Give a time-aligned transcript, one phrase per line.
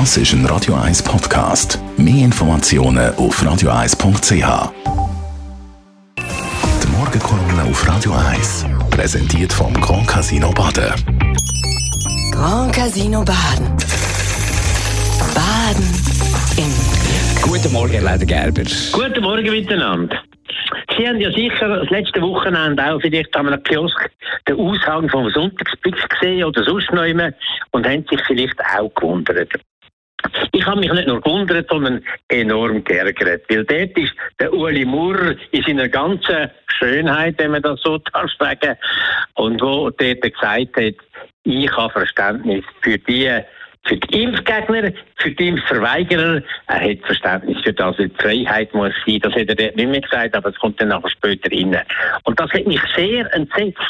[0.00, 1.78] Das ist ein Radio 1 Podcast.
[1.96, 4.72] Mehr Informationen auf radio1.ch.
[6.82, 10.92] Die Morgenkolumne auf Radio 1 präsentiert vom Grand Casino Baden.
[12.32, 13.68] Grand Casino Baden.
[15.32, 15.86] Baden
[16.56, 17.42] im Glück.
[17.42, 18.64] Guten Morgen, Herr Leder Gerber.
[18.90, 20.16] Guten Morgen miteinander.
[20.98, 24.10] Sie haben ja sicher das letzte Wochenende auch vielleicht am Kiosk
[24.48, 27.30] den Aushang vom Sonntagsblick gesehen oder sonst noch immer
[27.70, 29.50] und haben sich vielleicht auch gewundert.
[30.52, 33.42] Ich habe mich nicht nur gewundert, sondern enorm geärgert.
[33.48, 38.30] Weil dort ist der Uli Murr in seiner ganzen Schönheit, wenn man das so darf
[38.38, 38.76] sagen,
[39.34, 40.94] und wo dort gesagt hat,
[41.44, 43.30] ich habe Verständnis für die
[43.86, 44.92] für die Impfgegner,
[45.24, 49.18] für die Impfverweigerer, er hat Verständnis für das, die Freiheit muss sein.
[49.22, 51.80] Das hat er dort nicht mehr gesagt, aber es kommt dann nachher später rein.
[52.24, 53.80] Und das hat mich sehr entsetzt,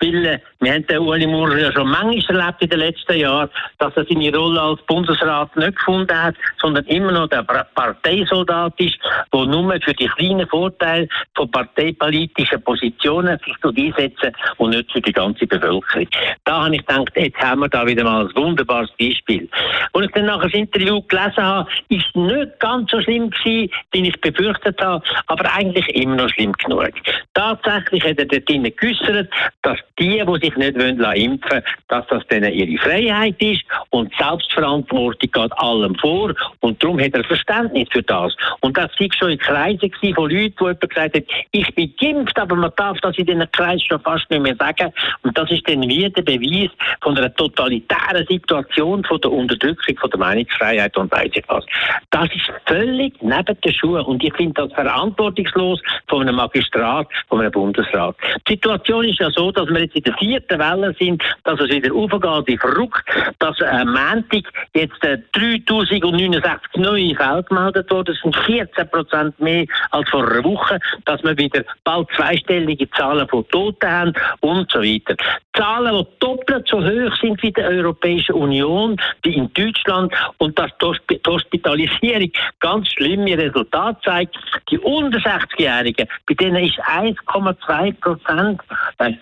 [0.00, 3.48] weil äh, wir haben den Uli Maurer ja schon manchmal erlebt in den letzten Jahren,
[3.78, 8.98] dass er seine Rolle als Bundesrat nicht gefunden hat, sondern immer noch der Parteisoldat ist,
[9.32, 15.12] der nur für die kleinen Vorteile von parteipolitischen Positionen sich einsetzen und nicht für die
[15.12, 16.08] ganze Bevölkerung.
[16.44, 19.48] Da habe ich gedacht, jetzt haben wir da wieder mal ein wunderbares Beispiel.
[19.92, 20.50] Als ich dann nachher
[20.80, 25.88] Interview gelesen habe, ist nicht ganz so schlimm gewesen, wie ich befürchtet habe, aber eigentlich
[25.94, 26.92] immer noch schlimm genug.
[27.34, 29.30] Tatsächlich hat er dort geäussert,
[29.62, 31.40] dass die, die sich nicht impfen wollen,
[31.88, 37.24] dass das denen ihre Freiheit ist und Selbstverantwortung geht allem vor und darum hat er
[37.24, 38.34] Verständnis für das.
[38.60, 42.38] Und das war schon in Kreisen von Leuten, die jemand gesagt haben, ich bin geimpft,
[42.38, 44.92] aber man darf das in diesen Kreisen schon fast nicht mehr sagen.
[45.22, 46.70] Und das ist dann wieder der Beweis
[47.02, 51.64] von einer totalitären Situation von der Unterdrückung von der Meinungsfreiheit und weiss ich was.
[52.10, 57.40] Das ist völlig neben den Schuhen und ich finde das verantwortungslos von einem Magistrat, von
[57.40, 58.16] einem Bundesrat.
[58.48, 61.70] Die Situation ist ja so, dass wir jetzt in der vierten Welle sind, dass es
[61.70, 63.04] wieder aufgeht wie verrückt,
[63.38, 69.66] dass äh, Montag jetzt äh, 3069 neue Fälle gemeldet wurden, das sind 14 Prozent mehr
[69.90, 74.80] als vor einer Woche, dass wir wieder bald zweistellige Zahlen von Toten haben und so
[74.80, 75.16] weiter.
[75.60, 80.70] Zahlen, die doppelt so hoch sind wie die Europäische Union, wie in Deutschland und dass
[81.10, 84.38] die Hospitalisierung ganz schlimme Resultate zeigt.
[84.70, 88.60] Die unter 60-Jährigen, bei denen ist 1,2 Prozent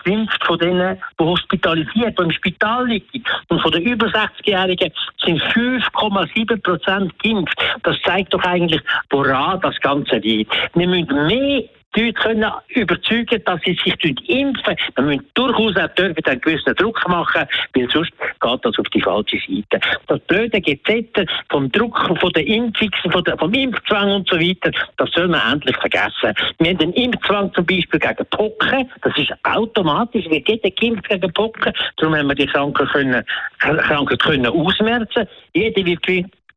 [0.05, 3.23] geimpft von denen, die hospitalisiert, die im Spital liegen.
[3.49, 4.93] Und von den über 60-Jährigen
[5.25, 7.61] sind 5,7 Prozent geimpft.
[7.83, 10.53] Das zeigt doch eigentlich, woran das Ganze liegt.
[10.73, 11.63] Wir müssen mehr
[11.95, 14.75] die Leute können überzeugen, dass sie sich impfen.
[14.95, 19.01] Wir müssen durchaus auch dürfen einen gewissen Druck machen, weil sonst geht das auf die
[19.01, 19.79] falsche Seite.
[20.07, 24.71] Das blöde Gesetz vom Druck, von der Impfung, von der, vom Impfzwang und so weiter,
[24.97, 26.33] das soll man endlich vergessen.
[26.59, 31.33] Wir haben den Impfzwang zum Beispiel gegen Pocken, das ist automatisch, wir jeder geimpft gegen
[31.33, 33.23] Pocken, darum haben wir die Krankheit können,
[33.59, 35.27] Krankheit können ausmerzen.
[35.53, 36.07] Jeder wird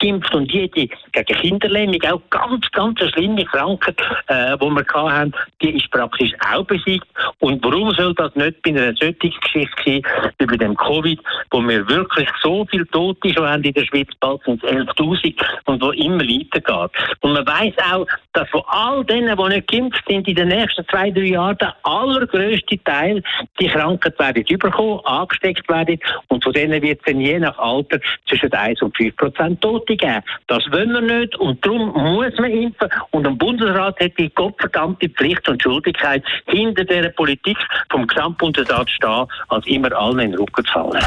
[0.02, 3.96] geimpft und jede gegen Kinderlähmung, auch ganz, ganz eine schlimme Krankheit,
[4.26, 5.32] äh, die wir hatten,
[5.62, 7.06] die ist praktisch auch besiegt.
[7.38, 10.02] Und warum soll das nicht bei einer solchen Geschichte sein,
[10.38, 11.20] wie bei dem Covid,
[11.50, 15.34] wo wir wirklich so viele Tote schon haben in der Schweiz, bald sind es 11.000
[15.66, 16.90] und wo immer weitergeht.
[17.20, 20.86] Und man weiß auch, dass von all denen, die nicht geimpft sind, in den nächsten
[20.88, 23.22] zwei, drei Jahren der allergrößte Teil
[23.60, 25.98] die Krankheit werden überkommen, angesteckt werden
[26.28, 27.98] und von denen wird es dann je nach Alter
[28.28, 30.22] zwischen 1 und 5 Prozent Tote geben.
[30.46, 32.88] Das wollen wir nicht und darum muss man impfen.
[33.10, 37.58] Und der Bundesrat hat die gottverdammte Pflicht und Schuldigkeit, hinter der Politik
[37.90, 41.04] vom Gesamtbundesrat zu stehen, als immer allen in den Rücken zu fallen.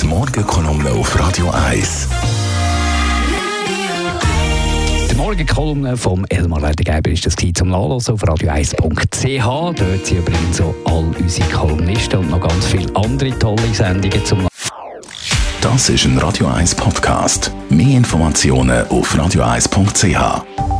[0.00, 2.43] Die Morgenkolumne auf Radio 1.
[5.14, 9.44] Die Morgenkolumne vom Elmar Ledergeber ist das zum Nachlesen auf radio1.ch.
[9.44, 14.48] Dort sind übrigens so all unsere Kolumnisten und noch ganz viele andere tolle Sendungen zum
[15.60, 17.52] Das ist ein Radio 1 Podcast.
[17.70, 20.73] Mehr Informationen auf radio1.ch.